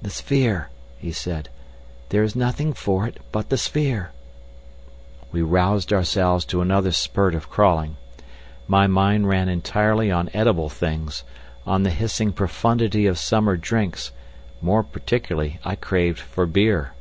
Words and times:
"The 0.00 0.08
sphere!" 0.08 0.70
he 0.96 1.12
said. 1.12 1.50
"There 2.08 2.22
is 2.22 2.34
nothing 2.34 2.72
for 2.72 3.06
it 3.06 3.20
but 3.32 3.50
the 3.50 3.58
sphere." 3.58 4.12
We 5.30 5.42
roused 5.42 5.92
ourselves 5.92 6.46
to 6.46 6.62
another 6.62 6.90
spurt 6.90 7.34
of 7.34 7.50
crawling. 7.50 7.96
My 8.66 8.86
mind 8.86 9.28
ran 9.28 9.50
entirely 9.50 10.10
on 10.10 10.30
edible 10.32 10.70
things, 10.70 11.22
on 11.66 11.82
the 11.82 11.90
hissing 11.90 12.32
profundity 12.32 13.04
of 13.06 13.18
summer 13.18 13.58
drinks, 13.58 14.10
more 14.62 14.82
particularly 14.82 15.60
I 15.66 15.74
craved 15.74 16.18
for 16.18 16.46
beer. 16.46 16.94